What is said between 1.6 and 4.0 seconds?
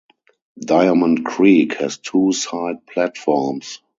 has two side platforms.